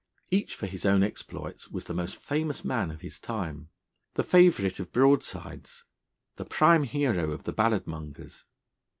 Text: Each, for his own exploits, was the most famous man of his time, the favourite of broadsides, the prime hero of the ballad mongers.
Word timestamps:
Each, 0.31 0.55
for 0.55 0.65
his 0.65 0.83
own 0.83 1.03
exploits, 1.03 1.69
was 1.69 1.85
the 1.85 1.93
most 1.93 2.17
famous 2.17 2.65
man 2.65 2.89
of 2.89 3.01
his 3.01 3.19
time, 3.19 3.69
the 4.15 4.23
favourite 4.23 4.79
of 4.79 4.91
broadsides, 4.91 5.83
the 6.37 6.43
prime 6.45 6.85
hero 6.85 7.29
of 7.29 7.43
the 7.43 7.53
ballad 7.53 7.85
mongers. 7.85 8.45